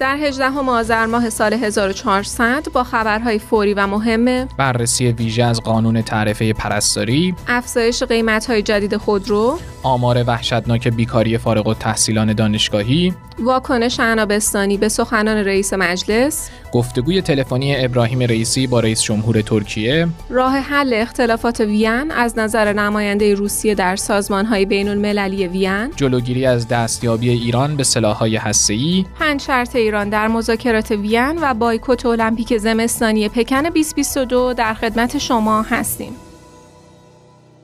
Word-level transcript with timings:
در 0.00 0.16
18 0.16 0.58
آذر 0.58 1.06
ماه 1.06 1.30
سال 1.30 1.52
1400 1.52 2.66
با 2.72 2.84
خبرهای 2.84 3.38
فوری 3.38 3.74
و 3.74 3.86
مهم 3.86 4.44
بررسی 4.44 5.12
ویژه 5.12 5.44
از 5.44 5.60
قانون 5.60 6.02
تعرفه 6.02 6.52
پرستاری 6.52 7.34
افزایش 7.48 8.02
قیمت‌های 8.02 8.62
جدید 8.62 8.96
خودرو 8.96 9.58
آمار 9.82 10.24
وحشتناک 10.26 10.88
بیکاری 10.88 11.38
فارغ 11.38 11.68
التحصیلان 11.68 12.32
دانشگاهی 12.32 13.14
واکنش 13.38 14.00
عنابستانی 14.00 14.76
به 14.76 14.88
سخنان 14.88 15.36
رئیس 15.36 15.72
مجلس 15.72 16.50
گفتگوی 16.72 17.22
تلفنی 17.22 17.84
ابراهیم 17.84 18.20
رئیسی 18.20 18.66
با 18.66 18.80
رئیس 18.80 19.02
جمهور 19.02 19.40
ترکیه 19.40 20.08
راه 20.30 20.56
حل 20.56 20.94
اختلافات 20.94 21.60
وین 21.60 22.10
از 22.10 22.38
نظر 22.38 22.72
نماینده 22.72 23.34
روسیه 23.34 23.74
در 23.74 23.96
سازمان‌های 23.96 24.64
بین‌المللی 24.64 25.46
وین 25.46 25.90
جلوگیری 25.96 26.46
از 26.46 26.68
دستیابی 26.68 27.30
ایران 27.30 27.76
به 27.76 27.84
سلاح‌های 27.84 28.36
هسته‌ای 28.36 29.04
پنج 29.20 29.40
شرط 29.40 29.76
ایران 29.76 30.08
در 30.08 30.28
مذاکرات 30.28 30.90
وین 30.90 31.38
و 31.42 31.54
بایکوت 31.54 32.06
المپیک 32.06 32.56
زمستانی 32.56 33.28
پکن 33.28 33.62
2022 33.62 34.54
در 34.54 34.74
خدمت 34.74 35.18
شما 35.18 35.62
هستیم. 35.62 36.12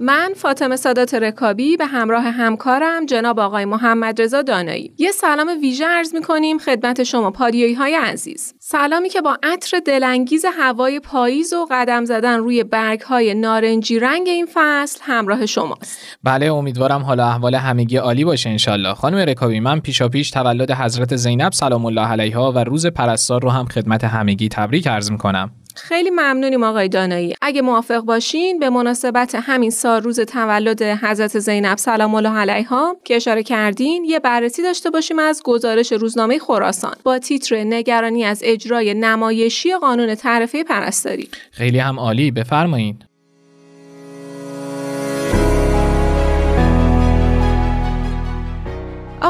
من 0.01 0.33
فاطمه 0.37 0.77
سادات 0.77 1.15
رکابی 1.15 1.77
به 1.77 1.87
همراه 1.87 2.25
همکارم 2.25 3.07
جناب 3.07 3.41
آقای 3.41 3.65
محمد 3.65 4.23
رضا 4.23 4.43
دانایی. 4.43 4.93
یه 4.99 5.13
سلام 5.13 5.49
ویژه 5.61 5.87
عرض 5.87 6.15
می 6.15 6.23
کنیم 6.23 6.59
خدمت 6.59 7.03
شما 7.03 7.31
پادیایی 7.31 7.75
های 7.75 7.95
عزیز. 7.95 8.55
سلامی 8.59 9.09
که 9.09 9.21
با 9.21 9.39
عطر 9.43 9.81
دلانگیز 9.87 10.45
هوای 10.59 11.01
پاییز 11.01 11.53
و 11.53 11.67
قدم 11.71 12.05
زدن 12.05 12.39
روی 12.39 12.65
برگ 12.65 13.01
های 13.01 13.35
نارنجی 13.35 13.99
رنگ 13.99 14.29
این 14.29 14.49
فصل 14.55 15.01
همراه 15.03 15.47
شماست. 15.47 15.99
بله 16.25 16.53
امیدوارم 16.53 17.03
حالا 17.03 17.27
احوال 17.27 17.55
همگی 17.55 17.97
عالی 17.97 18.25
باشه 18.25 18.51
انشالله. 18.51 18.95
خانم 18.95 19.19
رکابی 19.19 19.61
من 19.61 19.81
پیشا 19.81 20.09
پیش 20.09 20.31
تولد 20.31 20.71
حضرت 20.71 21.17
زینب 21.17 21.53
سلام 21.53 21.87
الله 21.87 22.07
علیها 22.09 22.53
و 22.53 22.59
روز 22.59 22.87
پرستار 22.87 23.43
رو 23.43 23.51
هم 23.51 23.65
خدمت 23.65 24.05
همگی 24.05 24.49
تبریک 24.49 24.89
عرض 24.89 25.11
می 25.11 25.19
کنم 25.19 25.51
خیلی 25.77 26.11
ممنونیم 26.11 26.63
آقای 26.63 26.89
دانایی. 26.89 27.35
اگه 27.43 27.63
موافق 27.63 28.01
باشین 28.01 28.59
به 28.59 28.71
مناسبت 28.71 29.35
همین 29.35 29.71
سال 29.71 30.03
روز 30.03 30.21
تولد 30.21 30.83
حضرت 30.83 31.39
زینب 31.39 31.79
سلام 31.79 32.15
الله 32.15 32.39
علیها 32.39 32.97
که 33.05 33.17
اشاره 33.17 33.43
کردین 33.43 34.05
یه 34.05 34.21
بررسی 34.21 34.63
داشته 34.63 34.91
باشیم 34.91 35.19
از 35.19 35.43
گزارش 35.45 35.93
روزنامه 35.93 36.39
خراسان 36.39 36.95
با 37.03 37.19
تیتر 37.19 37.65
نگرانی 37.65 38.25
از 38.25 38.41
اجرای 38.45 38.95
نمایشی 38.95 39.75
قانون 39.81 40.15
تعرفه 40.15 40.65
پرستاری. 40.65 41.29
خیلی 41.51 41.79
هم 41.79 42.01
عالی. 42.01 42.31
بفرمایید 42.31 43.06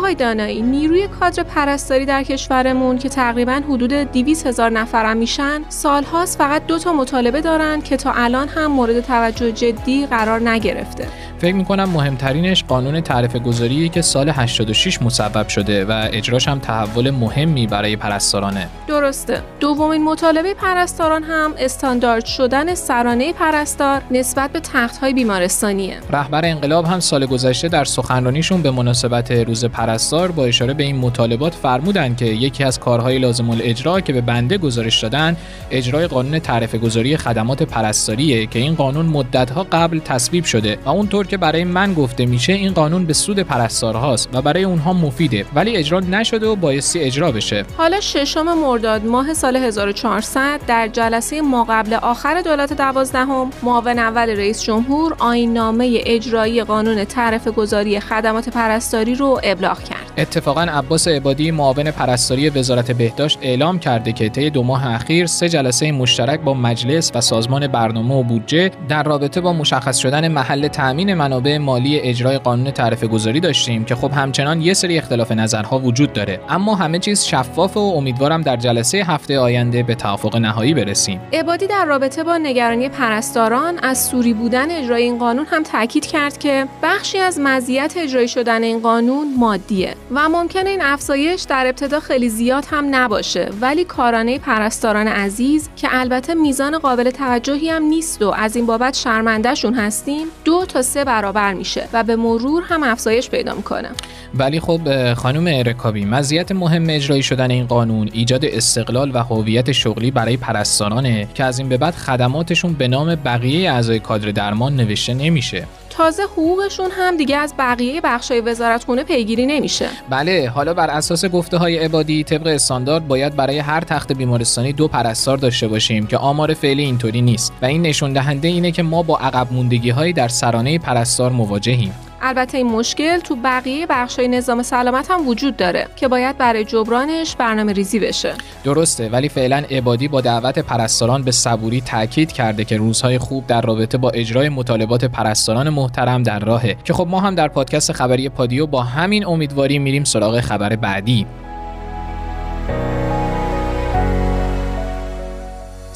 آقای 0.06 0.14
دانایی 0.14 0.62
نیروی 0.62 1.08
کادر 1.08 1.42
پرستاری 1.42 2.06
در 2.06 2.22
کشورمون 2.22 2.98
که 2.98 3.08
تقریبا 3.08 3.52
حدود 3.52 3.92
200 3.92 4.46
هزار 4.46 4.70
نفرم 4.70 5.16
میشن 5.16 5.62
سالهاست 5.68 6.38
فقط 6.38 6.66
دو 6.66 6.78
تا 6.78 6.92
مطالبه 6.92 7.40
دارن 7.40 7.80
که 7.80 7.96
تا 7.96 8.12
الان 8.12 8.48
هم 8.48 8.66
مورد 8.66 9.00
توجه 9.00 9.52
جدی 9.52 10.06
قرار 10.06 10.48
نگرفته. 10.48 11.08
فکر 11.39 11.55
می‌کنم 11.55 11.84
مهمترینش 11.84 12.65
قانون 12.65 13.01
تعرفه 13.01 13.39
گذاری 13.39 13.89
که 13.89 14.03
سال 14.03 14.29
86 14.29 15.03
مصوب 15.03 15.48
شده 15.48 15.84
و 15.84 16.09
اجراش 16.12 16.48
هم 16.48 16.59
تحول 16.59 17.11
مهمی 17.11 17.67
برای 17.67 17.97
پرستارانه. 17.97 18.69
درسته. 18.89 19.42
دومین 19.61 20.05
مطالبه 20.05 20.55
پرستاران 20.55 21.23
هم 21.23 21.55
استاندارد 21.59 22.25
شدن 22.25 22.75
سرانه 22.75 23.33
پرستار 23.33 24.03
نسبت 24.11 24.51
به 24.53 24.61
تختهای 24.61 25.12
بیمارستانیه. 25.12 25.97
رهبر 26.11 26.45
انقلاب 26.45 26.84
هم 26.84 27.01
سال 27.01 27.27
گذشته 27.27 27.69
در 27.69 27.84
سخنرانیشون 27.84 28.62
به 28.62 28.70
مناسبت 28.70 29.31
روز 29.31 29.64
پرستار 29.64 30.31
با 30.31 30.45
اشاره 30.45 30.75
به 30.75 30.84
این 30.84 30.97
مطالبات 30.97 31.55
فرمودن 31.55 32.14
که 32.14 32.25
یکی 32.25 32.64
از 32.64 32.81
کارهای 32.81 33.19
لازم 33.19 33.51
الاجرا 33.51 34.01
که 34.01 34.12
به 34.12 34.20
بنده 34.20 34.59
گزارش 34.59 35.03
دادن 35.03 35.37
اجرای 35.70 36.07
قانون 36.07 36.39
تعرفه 36.39 36.79
گذاری 36.79 37.17
خدمات 37.17 37.63
پرستاریه 37.63 38.46
که 38.46 38.58
این 38.58 38.75
قانون 38.75 39.07
مدتها 39.07 39.67
قبل 39.73 39.98
تصویب 39.98 40.45
شده 40.45 40.79
و 40.85 40.89
اونطور 40.89 41.26
که 41.27 41.37
برای 41.37 41.64
من 41.64 41.95
گفته 41.95 42.27
میشه 42.27 42.53
این 42.53 42.73
قانون 42.73 43.05
به 43.07 43.13
سود 43.13 43.39
پرستارهاست 43.39 44.29
و 44.33 44.42
برای 44.42 44.64
اونها 44.64 44.92
مفیده 44.92 45.47
ولی 45.55 45.77
اجرا 45.77 46.01
نشده 46.01 46.47
و 46.47 46.57
بایستی 46.57 47.01
اجرا 47.01 47.33
بشه. 47.33 47.64
حالا 47.77 48.01
ششم 48.01 48.59
مرداد 48.59 49.05
ماه 49.05 49.35
سال 49.35 49.57
1400 49.57 50.61
در 50.67 50.89
جلسه 50.89 51.41
ماقبل 51.41 51.95
آخر 51.95 52.41
دولت 52.41 52.73
دوازدهم 52.73 53.51
معاون 53.63 53.98
اول 53.98 54.29
رئیس 54.29 54.63
جمهور 54.63 55.17
آیین 55.19 55.53
نامه 55.53 56.01
اجرایی 56.07 56.63
قانون 56.64 57.05
تعرفه 57.05 57.51
گذاری 57.51 58.01
خدمات 58.01 58.48
پرستاری 58.48 59.14
رو 59.14 59.41
ابلاغ 59.43 59.83
کرد. 59.83 59.95
اتفاقا 60.18 60.60
عباس 60.60 61.08
عبادی 61.08 61.50
معاون 61.50 61.90
پرستاری 61.90 62.50
وزارت 62.50 62.90
بهداشت 62.90 63.38
اعلام 63.42 63.78
کرده 63.78 64.12
که 64.12 64.28
طی 64.28 64.50
دو 64.50 64.62
ماه 64.62 64.94
اخیر 64.94 65.27
سه 65.27 65.48
جلسه 65.48 65.92
مشترک 65.92 66.40
با 66.40 66.54
مجلس 66.54 67.12
و 67.14 67.20
سازمان 67.20 67.66
برنامه 67.66 68.14
و 68.14 68.22
بودجه 68.22 68.70
در 68.88 69.02
رابطه 69.02 69.40
با 69.40 69.52
مشخص 69.52 69.98
شدن 69.98 70.28
محل 70.28 70.68
تأمین 70.68 71.14
منابع 71.14 71.58
مالی 71.58 72.00
اجرای 72.00 72.38
قانون 72.38 72.70
تعرفه 72.70 73.06
گذاری 73.06 73.40
داشتیم 73.40 73.84
که 73.84 73.94
خب 73.94 74.12
همچنان 74.12 74.60
یه 74.60 74.74
سری 74.74 74.98
اختلاف 74.98 75.32
نظرها 75.32 75.78
وجود 75.78 76.12
داره. 76.12 76.40
اما 76.48 76.74
همه 76.74 76.98
چیز 76.98 77.24
شفاف 77.24 77.77
و 77.77 77.80
امیدوارم 77.80 78.42
در 78.42 78.56
جلسه 78.56 78.98
هفته 78.98 79.38
آینده 79.38 79.83
به 79.83 79.94
توافق 79.94 80.36
نهایی 80.36 80.74
برسیم. 80.74 81.20
عبادی 81.33 81.66
در 81.66 81.84
رابطه 81.84 82.24
با 82.24 82.38
نگرانی 82.38 82.88
پرستاران 82.88 83.78
از 83.83 84.04
سوری 84.04 84.34
بودن 84.34 84.70
اجرای 84.70 85.02
این 85.02 85.18
قانون 85.18 85.46
هم 85.50 85.62
تاکید 85.62 86.06
کرد 86.06 86.38
که 86.38 86.66
بخشی 86.83 87.18
از 87.18 87.40
مزیت 87.40 87.94
اجرایی 87.96 88.28
شدن 88.28 88.62
این 88.62 88.80
قانون 88.80 89.34
مادیه. 89.38 89.94
و 90.11 90.28
ممکنه 90.28 90.70
این 90.70 90.83
افزایش 90.83 91.42
در 91.42 91.67
ابتدا 91.67 92.00
خیلی 92.00 92.28
زیاد 92.28 92.64
هم 92.70 92.94
نباشه. 92.94 93.50
ولی 93.61 93.84
کارانه 93.84 94.39
پرستاران 94.39 95.08
عزیز 95.08 95.68
که 95.77 95.89
البته 95.90 96.34
میزان 96.34 96.78
قابل 96.78 97.11
توجهی 97.11 97.70
هم 97.70 97.83
نیست 97.83 98.22
و 98.22 98.28
از 98.28 98.56
این 98.56 98.66
بابت 98.66 98.95
شرمندهشون 98.95 99.74
هستیم 99.74 100.27
دو 100.45 100.64
تا 100.64 100.83
سه 100.83 101.05
برابر 101.05 101.55
میشه 101.55 101.89
و 101.92 102.05
به 102.05 102.16
مرور 102.16 102.62
هم 102.62 102.83
افزایش 102.83 103.30
پیدا 103.30 103.55
می‌کنه. 103.55 103.90
ولی 104.34 104.61
خب 104.61 105.14
خانم 105.14 105.48
رکابی 105.48 106.05
مزیت 106.05 106.52
مهم 106.52 106.86
اجرایی 106.89 107.22
شدن 107.22 107.50
این 107.50 107.66
قانون 107.66 108.11
ایجاد 108.12 108.45
استقلال 108.45 109.11
و 109.14 109.18
هویت 109.18 109.72
شغلی 109.72 110.11
برای 110.11 110.36
پرستارانه 110.36 111.28
که 111.34 111.45
از 111.45 111.58
این 111.58 111.68
به 111.68 111.77
بعد 111.77 111.95
خدماتشون 111.95 112.72
به 112.72 112.89
نام 112.89 113.14
بقیه 113.14 113.72
اعضای 113.72 113.98
کادر 113.98 114.30
درمان 114.30 114.77
نوشته 114.77 115.14
نمیشه. 115.14 115.66
تازه 115.96 116.23
حقوقشون 116.23 116.90
هم 116.90 117.17
دیگه 117.17 117.36
از 117.36 117.55
بقیه 117.58 118.01
بخشای 118.01 118.40
وزارتخونه 118.40 119.05
پیگیری 119.05 119.46
نمیشه. 119.46 119.89
بله 120.11 120.48
حالا 120.55 120.74
بر 120.74 120.90
اساس 120.90 121.24
گفته 121.24 121.57
های 121.57 121.79
عبادی 121.79 122.24
طبق 122.24 122.46
استاندارد 122.46 123.08
باید 123.08 123.36
برای 123.36 123.58
هر 123.58 123.80
تخت 123.80 124.12
بیمارستانی 124.12 124.73
دو 124.73 124.89
پرستار 124.89 125.36
داشته 125.39 125.68
باشیم 125.68 126.07
که 126.07 126.18
آمار 126.18 126.55
فعلی 126.55 126.83
اینطوری 126.83 127.23
نیست. 127.23 127.52
و 127.62 127.67
این 127.67 127.83
نشون 127.83 128.12
دهنده 128.12 128.49
اینه 128.49 128.73
که 128.73 128.82
ما 128.82 129.02
با 129.02 129.19
عقب 129.19 129.52
موندگی 129.52 129.90
هایی 129.90 130.12
در 130.12 130.29
سرانه 130.29 130.79
پرستار 130.79 131.32
مواجهیم. 131.32 131.94
البته 132.22 132.58
این 132.58 132.66
مشکل 132.66 133.19
تو 133.19 133.37
بقیه 133.37 133.87
بخشای 133.87 134.28
نظام 134.28 134.62
سلامت 134.62 135.10
هم 135.10 135.28
وجود 135.28 135.56
داره 135.56 135.87
که 135.96 136.08
باید 136.08 136.38
برای 136.38 136.64
جبرانش 136.64 137.37
برنامه 137.37 137.72
ریزی 137.72 137.99
بشه. 137.99 138.34
درسته 138.64 139.08
ولی 139.08 139.28
فعلا 139.28 139.62
عبادی 139.70 140.08
با 140.08 140.20
دعوت 140.20 140.58
پرستاران 140.58 141.22
به 141.22 141.31
صبوری 141.31 141.81
تاکید 141.81 142.32
کرده 142.32 142.64
که 142.64 142.76
روزهای 142.76 143.19
خوب 143.19 143.46
در 143.46 143.60
رابطه 143.60 143.99
با 143.99 144.10
اجرای 144.10 144.49
مطالبات 144.49 145.04
پرستاران 145.04 145.69
محترم 145.69 146.22
در 146.22 146.38
راهه. 146.38 146.76
که 146.84 146.93
خب 146.93 147.06
ما 147.10 147.20
هم 147.20 147.34
در 147.34 147.49
پادکست 147.49 147.93
خبری 147.93 148.28
پادیو 148.28 148.66
با 148.66 148.82
همین 148.82 149.26
امیدواری 149.26 149.78
میریم 149.78 150.04
سراغ 150.04 150.40
خبر 150.40 150.76
بعدی. 150.76 151.26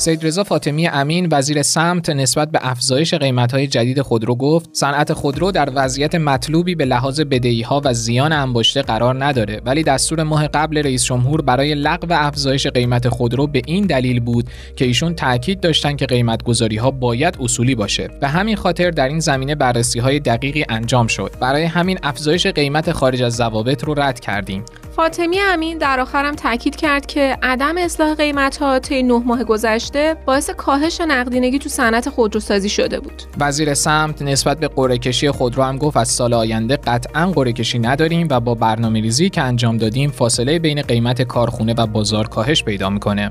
سید 0.01 0.27
رضا 0.27 0.45
فاطمی 0.45 0.89
امین 0.89 1.29
وزیر 1.33 1.63
سمت 1.63 2.11
نسبت 2.11 2.51
به 2.51 2.59
افزایش 2.63 3.15
قیمت‌های 3.15 3.67
جدید 3.67 4.03
خودرو 4.03 4.35
گفت 4.35 4.71
صنعت 4.73 5.13
خودرو 5.13 5.53
در 5.53 5.69
وضعیت 5.75 6.15
مطلوبی 6.15 6.75
به 6.75 6.85
لحاظ 6.85 7.21
بدهی‌ها 7.21 7.83
و 7.85 7.95
زیان 7.95 8.33
انباشته 8.33 8.83
قرار 8.83 9.25
نداره 9.25 9.61
ولی 9.65 9.83
دستور 9.83 10.23
ماه 10.23 10.49
قبل 10.49 10.79
رئیس 10.79 11.05
جمهور 11.05 11.43
برای 11.43 11.75
لغو 11.75 12.07
افزایش 12.11 12.67
قیمت 12.67 13.09
خودرو 13.09 13.47
به 13.47 13.63
این 13.67 13.87
دلیل 13.87 14.21
بود 14.21 14.51
که 14.77 14.85
ایشون 14.85 15.15
تاکید 15.15 15.61
داشتن 15.61 15.97
که 15.97 16.07
قیمت 16.07 16.63
ها 16.81 16.91
باید 16.91 17.37
اصولی 17.41 17.75
باشه 17.75 18.09
به 18.21 18.29
همین 18.29 18.57
خاطر 18.57 18.91
در 18.91 19.09
این 19.09 19.21
زمینه 19.21 19.55
بررسی‌های 19.55 20.21
دقیقی 20.21 20.65
انجام 20.69 21.07
شد. 21.07 21.33
برای 21.41 21.65
همین 21.65 21.99
افزایش 22.03 22.47
قیمت 22.47 22.93
خارج 22.93 23.23
از 23.23 23.35
ضوابط 23.35 23.85
رو 23.85 23.95
رد 23.95 24.21
کردیم. 24.21 24.65
فاطمی 24.97 25.41
امین 25.41 25.79
در 25.79 26.01
آخرم 26.01 26.35
تاکید 26.35 26.77
کرد 26.77 27.07
که 27.07 27.39
عدم 27.43 27.79
اصلاح 27.79 28.15
قیمت 28.15 28.57
ها 28.57 28.79
طی 28.79 29.03
نه 29.03 29.23
ماه 29.27 29.45
گذشته 29.45 30.17
باعث 30.27 30.51
کاهش 30.51 31.01
نقدینگی 31.01 31.59
تو 31.59 31.69
صنعت 31.69 32.09
خودروسازی 32.09 32.69
شده 32.69 33.01
بود. 33.01 33.23
وزیر 33.41 33.75
سمت 33.75 34.23
نسبت 34.23 34.61
به 34.61 34.69
قرعه 34.69 34.99
کشی 34.99 35.31
خودرو 35.31 35.63
هم 35.63 35.79
گفت 35.79 35.97
از 35.97 36.09
سال 36.09 36.35
آینده 36.35 36.77
قطعا 36.77 37.27
قرعه 37.27 37.53
کشی 37.53 37.79
نداریم 37.79 38.29
و 38.31 38.41
با 38.41 38.55
برنامه 38.55 39.01
ریزی 39.01 39.31
که 39.31 39.43
انجام 39.43 39.77
دادیم 39.77 40.11
فاصله 40.11 40.59
بین 40.59 40.83
قیمت 40.83 41.23
کارخونه 41.23 41.75
و 41.79 41.87
بازار 41.87 42.29
کاهش 42.29 42.65
پیدا 42.65 42.91
می‌کنه. 42.91 43.31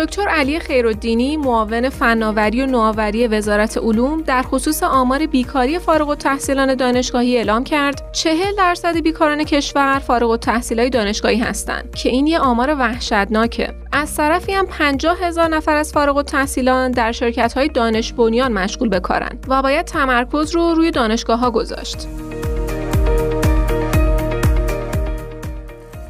دکتر 0.00 0.28
علی 0.28 0.60
خیرالدینی 0.60 1.36
معاون 1.36 1.88
فناوری 1.88 2.62
و 2.62 2.66
نوآوری 2.66 3.26
وزارت 3.26 3.78
علوم 3.78 4.22
در 4.22 4.42
خصوص 4.42 4.82
آمار 4.82 5.26
بیکاری 5.26 5.78
فارغ 5.78 6.08
التحصیلان 6.08 6.74
دانشگاهی 6.74 7.36
اعلام 7.36 7.64
کرد 7.64 8.12
40 8.12 8.56
درصد 8.58 8.96
بیکاران 9.00 9.44
کشور 9.44 9.98
فارغ 9.98 10.30
التحصیلای 10.30 10.90
دانشگاهی 10.90 11.38
هستند 11.38 11.94
که 11.94 12.08
این 12.08 12.26
یه 12.26 12.38
آمار 12.38 12.74
وحشتناکه 12.74 13.74
از 13.92 14.16
طرفی 14.16 14.52
هم 14.52 14.66
50 14.66 15.18
هزار 15.22 15.48
نفر 15.48 15.76
از 15.76 15.92
فارغ 15.92 16.16
التحصیلان 16.16 16.90
در 16.90 17.12
شرکت 17.12 17.52
های 17.52 17.68
دانش 17.68 18.12
بنیان 18.12 18.52
مشغول 18.52 18.88
به 18.88 19.00
کارن 19.00 19.38
و 19.48 19.62
باید 19.62 19.86
تمرکز 19.86 20.54
رو 20.54 20.74
روی 20.74 20.90
دانشگاه 20.90 21.38
ها 21.38 21.50
گذاشت. 21.50 22.08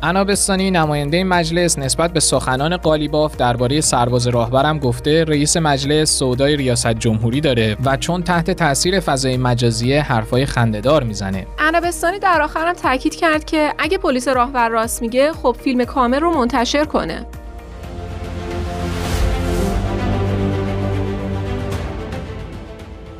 انابستانی 0.03 0.71
نماینده 0.71 1.25
مجلس 1.25 1.79
نسبت 1.79 2.13
به 2.13 2.21
سخنان 2.21 2.77
قالیباف 2.77 3.37
درباره 3.37 3.81
سرباز 3.81 4.27
راهبرم 4.27 4.79
گفته 4.79 5.25
رئیس 5.25 5.57
مجلس 5.57 6.19
سودای 6.19 6.57
ریاست 6.57 6.93
جمهوری 6.93 7.41
داره 7.41 7.77
و 7.85 7.97
چون 7.97 8.23
تحت 8.23 8.51
تاثیر 8.51 9.01
فضای 9.01 9.37
مجازی 9.37 9.95
حرفای 9.95 10.47
خندهدار 10.47 11.03
می‌زنه. 11.03 11.47
انابستانی 11.59 12.19
در 12.19 12.43
آخرم 12.43 12.73
تاکید 12.73 13.15
کرد 13.15 13.45
که 13.45 13.75
اگه 13.79 13.99
پلیس 13.99 14.29
راهبر 14.29 14.69
راست 14.69 15.03
میگه 15.03 15.33
خب 15.33 15.57
فیلم 15.61 15.85
کامل 15.85 16.21
رو 16.21 16.31
منتشر 16.31 16.85
کنه. 16.85 17.27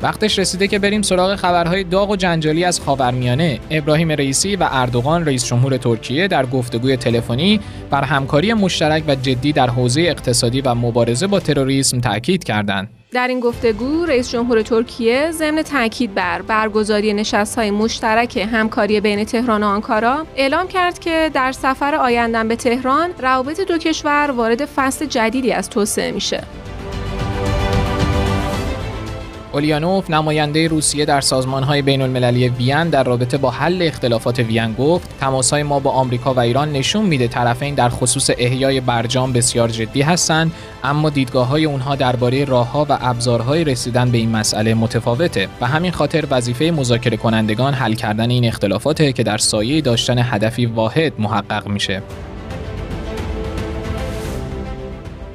وقتش 0.03 0.39
رسیده 0.39 0.67
که 0.67 0.79
بریم 0.79 1.01
سراغ 1.01 1.35
خبرهای 1.35 1.83
داغ 1.83 2.09
و 2.09 2.15
جنجالی 2.15 2.63
از 2.63 2.79
خاورمیانه. 2.79 3.59
ابراهیم 3.71 4.11
رئیسی 4.11 4.55
و 4.55 4.67
اردوغان 4.71 5.25
رئیس 5.25 5.45
جمهور 5.45 5.77
ترکیه 5.77 6.27
در 6.27 6.45
گفتگوی 6.45 6.97
تلفنی 6.97 7.59
بر 7.89 8.03
همکاری 8.03 8.53
مشترک 8.53 9.03
و 9.07 9.15
جدی 9.15 9.53
در 9.53 9.69
حوزه 9.69 10.01
اقتصادی 10.01 10.61
و 10.61 10.75
مبارزه 10.75 11.27
با 11.27 11.39
تروریسم 11.39 11.99
تاکید 11.99 12.43
کردند. 12.43 12.89
در 13.11 13.27
این 13.27 13.39
گفتگو 13.39 14.05
رئیس 14.05 14.31
جمهور 14.31 14.61
ترکیه 14.61 15.31
ضمن 15.31 15.61
تاکید 15.61 16.13
بر 16.13 16.41
برگزاری 16.41 17.13
نشست‌های 17.13 17.71
مشترک 17.71 18.37
همکاری 18.37 19.01
بین 19.01 19.23
تهران 19.23 19.63
و 19.63 19.65
آنکارا 19.65 20.25
اعلام 20.35 20.67
کرد 20.67 20.99
که 20.99 21.31
در 21.33 21.51
سفر 21.51 21.95
آیندن 21.95 22.47
به 22.47 22.55
تهران 22.55 23.09
روابط 23.19 23.61
دو 23.61 23.77
کشور 23.77 24.31
وارد 24.35 24.65
فصل 24.65 25.05
جدیدی 25.05 25.51
از 25.51 25.69
توسعه 25.69 26.11
میشه. 26.11 26.43
اولیانوف 29.53 30.09
نماینده 30.09 30.67
روسیه 30.67 31.05
در 31.05 31.21
سازمانهای 31.21 31.81
بین 31.81 32.01
المللی 32.01 32.49
وین 32.49 32.89
در 32.89 33.03
رابطه 33.03 33.37
با 33.37 33.51
حل 33.51 33.81
اختلافات 33.81 34.39
وین 34.39 34.73
گفت 34.73 35.09
تماسهای 35.19 35.63
ما 35.63 35.79
با 35.79 35.91
آمریکا 35.91 36.33
و 36.33 36.39
ایران 36.39 36.71
نشون 36.71 37.05
میده 37.05 37.27
طرفین 37.27 37.75
در 37.75 37.89
خصوص 37.89 38.29
احیای 38.37 38.81
برجام 38.81 39.33
بسیار 39.33 39.69
جدی 39.69 40.01
هستند 40.01 40.51
اما 40.83 41.09
دیدگاه 41.09 41.47
های 41.47 41.65
اونها 41.65 41.95
درباره 41.95 42.45
راهها 42.45 42.85
و 42.89 42.97
ابزارهای 43.01 43.63
رسیدن 43.63 44.11
به 44.11 44.17
این 44.17 44.29
مسئله 44.29 44.73
متفاوته. 44.73 45.47
و 45.61 45.67
همین 45.67 45.91
خاطر 45.91 46.27
وظیفه 46.31 46.65
مذاکره 46.71 47.17
کنندگان 47.17 47.73
حل 47.73 47.93
کردن 47.93 48.29
این 48.29 48.45
اختلافاته 48.45 49.13
که 49.13 49.23
در 49.23 49.37
سایه 49.37 49.81
داشتن 49.81 50.17
هدفی 50.17 50.65
واحد 50.65 51.13
محقق 51.19 51.67
میشه. 51.67 52.01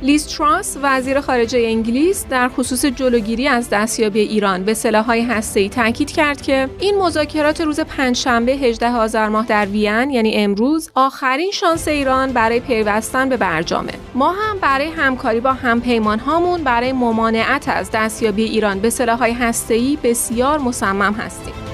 لیز 0.03 0.27
تراس 0.27 0.77
وزیر 0.83 1.21
خارجه 1.21 1.59
انگلیس 1.59 2.27
در 2.31 2.49
خصوص 2.49 2.85
جلوگیری 2.85 3.49
از 3.49 3.71
دستیابی 3.71 4.21
ایران 4.21 4.65
به 4.65 4.75
سلاح‌های 4.75 5.23
هسته‌ای 5.23 5.69
تاکید 5.69 6.11
کرد 6.11 6.43
که 6.43 6.69
این 6.81 6.99
مذاکرات 6.99 7.61
روز 7.61 7.81
پنجشنبه 7.81 8.53
18 8.53 8.93
آذر 8.93 9.29
ماه 9.29 9.47
در 9.47 9.67
وین 9.67 10.11
یعنی 10.11 10.35
امروز 10.35 10.91
آخرین 10.95 11.51
شانس 11.51 11.89
ایران 11.89 12.33
برای 12.33 12.61
پیوستن 12.61 13.29
به 13.29 13.37
برجامه. 13.37 13.93
ما 14.15 14.33
هم 14.33 14.59
برای 14.59 14.91
همکاری 14.91 15.41
با 15.41 15.53
همپیمان 15.53 16.19
هامون 16.19 16.65
برای 16.65 16.93
ممانعت 16.93 17.69
از 17.69 17.91
دستیابی 17.91 18.45
ایران 18.45 18.81
به 18.81 18.91
سلاح‌های 18.91 19.33
هسته‌ای 19.33 19.99
بسیار 20.03 20.59
مصمم 20.59 21.13
هستیم. 21.13 21.66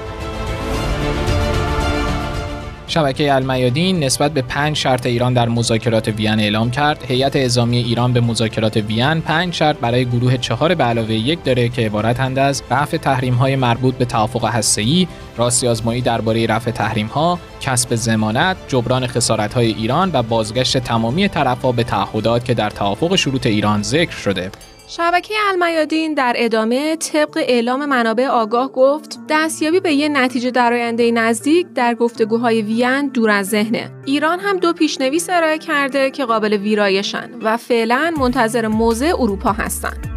شبکه 2.93 3.33
المیادین 3.33 4.03
نسبت 4.03 4.31
به 4.31 4.41
پنج 4.41 4.75
شرط 4.77 5.05
ایران 5.05 5.33
در 5.33 5.49
مذاکرات 5.49 6.07
وین 6.07 6.39
اعلام 6.39 6.71
کرد. 6.71 7.05
هیئت 7.07 7.35
اعزامی 7.35 7.77
ایران 7.77 8.13
به 8.13 8.21
مذاکرات 8.21 8.77
وین 8.77 9.21
پنج 9.21 9.53
شرط 9.53 9.77
برای 9.77 10.05
گروه 10.05 10.37
چهار 10.37 10.75
به 10.75 10.83
علاوه 10.83 11.13
یک 11.13 11.43
داره 11.43 11.69
که 11.69 11.81
عبارتند 11.81 12.39
از 12.39 12.63
رفع 12.71 12.97
تحریم 12.97 13.33
های 13.33 13.55
مربوط 13.55 13.95
به 13.95 14.05
توافق 14.05 14.45
هسته‌ای 14.45 15.07
راستی 15.37 15.67
آزمایی 15.67 16.01
درباره 16.01 16.45
رفع 16.45 16.71
تحریم 16.71 17.07
ها 17.07 17.39
کسب 17.61 17.95
زمانت 17.95 18.57
جبران 18.67 19.07
خسارت 19.07 19.53
های 19.53 19.67
ایران 19.67 20.09
و 20.13 20.23
بازگشت 20.23 20.77
تمامی 20.77 21.27
طرفها 21.27 21.71
به 21.71 21.83
تعهدات 21.83 22.45
که 22.45 22.53
در 22.53 22.69
توافق 22.69 23.15
شروط 23.15 23.45
ایران 23.45 23.83
ذکر 23.83 24.15
شده. 24.15 24.51
شبکه 24.87 25.33
المیادین 25.47 26.13
در 26.13 26.33
ادامه 26.37 26.95
طبق 26.95 27.37
اعلام 27.47 27.85
منابع 27.85 28.27
آگاه 28.27 28.71
گفت 28.71 29.19
دستیابی 29.29 29.79
به 29.79 29.93
یه 29.93 30.09
نتیجه 30.09 30.51
در 30.51 30.73
آینده 30.73 31.11
نزدیک 31.11 31.67
در 31.75 31.95
گفتگوهای 31.95 32.61
وین 32.61 33.07
دور 33.07 33.29
از 33.29 33.49
ذهنه. 33.49 33.91
ایران 34.05 34.39
هم 34.39 34.57
دو 34.57 34.73
پیشنویس 34.73 35.29
ارائه 35.29 35.57
کرده 35.57 36.11
که 36.11 36.25
قابل 36.25 36.53
ویرایشن 36.53 37.29
و 37.41 37.57
فعلا 37.57 38.13
منتظر 38.19 38.67
موضع 38.67 39.13
اروپا 39.19 39.51
هستند 39.51 40.12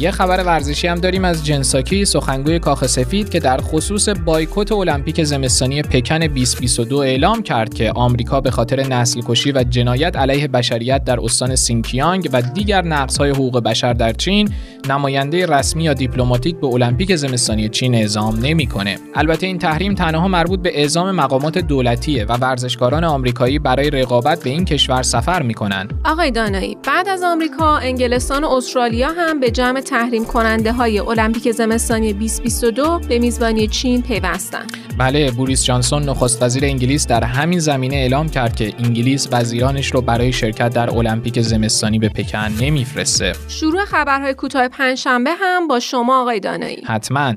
یه 0.00 0.10
خبر 0.10 0.44
ورزشی 0.44 0.86
هم 0.86 0.98
داریم 0.98 1.24
از 1.24 1.46
جنساکی 1.46 2.04
سخنگوی 2.04 2.58
کاخ 2.58 2.86
سفید 2.86 3.30
که 3.30 3.40
در 3.40 3.60
خصوص 3.60 4.08
بایکوت 4.08 4.72
المپیک 4.72 5.24
زمستانی 5.24 5.82
پکن 5.82 6.18
2022 6.18 6.96
اعلام 6.96 7.42
کرد 7.42 7.74
که 7.74 7.92
آمریکا 7.92 8.40
به 8.40 8.50
خاطر 8.50 8.80
نسل 8.80 9.20
کشی 9.26 9.52
و 9.52 9.64
جنایت 9.70 10.16
علیه 10.16 10.48
بشریت 10.48 11.04
در 11.04 11.20
استان 11.20 11.56
سینکیانگ 11.56 12.28
و 12.32 12.42
دیگر 12.42 12.84
نقض‌های 12.84 13.30
حقوق 13.30 13.62
بشر 13.62 13.92
در 13.92 14.12
چین 14.12 14.50
نماینده 14.88 15.46
رسمی 15.46 15.84
یا 15.84 15.94
دیپلماتیک 15.94 16.56
به 16.56 16.66
المپیک 16.66 17.16
زمستانی 17.16 17.68
چین 17.68 17.94
اعزام 17.94 18.38
نمی‌کنه. 18.42 18.98
البته 19.14 19.46
این 19.46 19.58
تحریم 19.58 19.94
تنها 19.94 20.28
مربوط 20.28 20.60
به 20.60 20.80
اعزام 20.80 21.10
مقامات 21.10 21.58
دولتیه 21.58 22.24
و 22.24 22.32
ورزشکاران 22.32 23.04
آمریکایی 23.04 23.58
برای 23.58 23.90
رقابت 23.90 24.42
به 24.42 24.50
این 24.50 24.64
کشور 24.64 25.02
سفر 25.02 25.42
می‌کنن. 25.42 25.88
آقای 26.04 26.30
دانایی 26.30 26.76
بعد 26.86 27.08
از 27.08 27.22
آمریکا 27.22 27.76
انگلستان 27.76 28.44
و 28.44 28.48
استرالیا 28.48 29.08
هم 29.16 29.40
به 29.40 29.50
جمع 29.50 29.80
تحریم 29.86 30.24
کننده 30.24 30.72
های 30.72 30.98
المپیک 30.98 31.50
زمستانی 31.50 32.12
2022 32.12 33.00
به 33.08 33.18
میزبانی 33.18 33.66
چین 33.66 34.02
پیوستند. 34.02 34.76
بله 34.98 35.30
بوریس 35.30 35.64
جانسون 35.64 36.02
نخست 36.02 36.42
وزیر 36.42 36.64
انگلیس 36.64 37.06
در 37.06 37.24
همین 37.24 37.58
زمینه 37.58 37.96
اعلام 37.96 38.28
کرد 38.28 38.56
که 38.56 38.72
انگلیس 38.78 39.28
وزیرانش 39.32 39.94
رو 39.94 40.00
برای 40.00 40.32
شرکت 40.32 40.74
در 40.74 40.90
المپیک 40.90 41.40
زمستانی 41.40 41.98
به 41.98 42.08
پکن 42.08 42.52
نمیفرسته. 42.60 43.32
شروع 43.48 43.84
خبرهای 43.84 44.34
کوتاه 44.34 44.68
پنجشنبه 44.68 45.30
هم 45.40 45.68
با 45.68 45.80
شما 45.80 46.20
آقای 46.22 46.40
دانایی. 46.40 46.82
حتما 46.86 47.34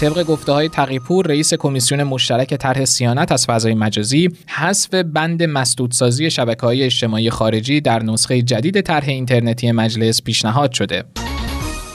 طبق 0.00 0.22
گفته 0.22 0.52
های 0.52 0.68
تقیپور 0.68 1.26
رئیس 1.26 1.54
کمیسیون 1.54 2.02
مشترک 2.02 2.54
طرح 2.54 2.84
سیانت 2.84 3.32
از 3.32 3.46
فضای 3.46 3.74
مجازی 3.74 4.30
حذف 4.48 4.94
بند 4.94 5.42
مسدودسازی 5.42 6.30
شبکه 6.30 6.66
های 6.66 6.82
اجتماعی 6.82 7.30
خارجی 7.30 7.80
در 7.80 8.02
نسخه 8.02 8.42
جدید 8.42 8.80
طرح 8.80 9.08
اینترنتی 9.08 9.72
مجلس 9.72 10.22
پیشنهاد 10.22 10.72
شده 10.72 11.04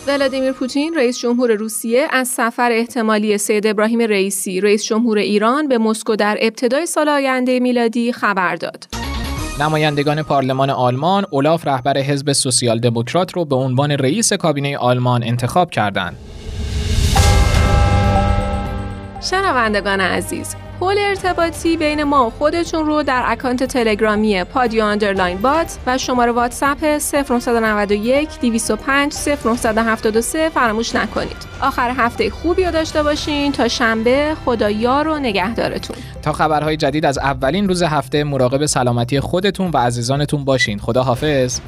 ولادیمیر 0.09 0.51
پوتین 0.51 0.95
رئیس 0.95 1.19
جمهور 1.19 1.51
روسیه 1.51 2.07
از 2.11 2.27
سفر 2.27 2.71
احتمالی 2.71 3.37
سید 3.37 3.67
ابراهیم 3.67 3.99
رئیسی 3.99 4.61
رئیس 4.61 4.83
جمهور 4.85 5.17
ایران 5.17 5.67
به 5.67 5.77
مسکو 5.77 6.15
در 6.15 6.37
ابتدای 6.41 6.85
سال 6.85 7.09
آینده 7.09 7.59
میلادی 7.59 8.13
خبر 8.13 8.55
داد. 8.55 8.87
نمایندگان 9.59 10.23
پارلمان 10.23 10.69
آلمان 10.69 11.25
اولاف 11.29 11.67
رهبر 11.67 11.97
حزب 11.97 12.31
سوسیال 12.31 12.79
دموکرات 12.79 13.33
رو 13.33 13.45
به 13.45 13.55
عنوان 13.55 13.91
رئیس 13.91 14.33
کابینه 14.33 14.77
آلمان 14.77 15.23
انتخاب 15.23 15.71
کردند. 15.71 16.17
شنوندگان 19.21 20.01
عزیز 20.01 20.55
پل 20.79 20.95
ارتباطی 20.99 21.77
بین 21.77 22.03
ما 22.03 22.29
خودتون 22.29 22.85
رو 22.85 23.03
در 23.03 23.23
اکانت 23.25 23.63
تلگرامی 23.63 24.43
پادیو 24.43 24.83
underline 24.83 25.37
bot 25.37 25.77
و 25.87 25.97
شماره 25.97 26.31
واتساپ 26.31 26.77
0991 26.83 28.29
205 28.41 29.13
0973 29.45 30.49
فراموش 30.49 30.95
نکنید. 30.95 31.37
آخر 31.61 31.93
هفته 31.97 32.29
خوبی 32.29 32.63
رو 32.63 32.71
داشته 32.71 33.03
باشین 33.03 33.51
تا 33.51 33.67
شنبه 33.67 34.35
خدا 34.45 34.69
یار 34.69 35.07
و 35.07 35.19
نگهدارتون. 35.19 35.97
تا 36.21 36.33
خبرهای 36.33 36.77
جدید 36.77 37.05
از 37.05 37.17
اولین 37.17 37.67
روز 37.67 37.83
هفته 37.83 38.23
مراقب 38.23 38.65
سلامتی 38.65 39.19
خودتون 39.19 39.71
و 39.73 39.77
عزیزانتون 39.77 40.43
باشین. 40.43 40.79
خدا 40.79 41.03
حافظ. 41.03 41.59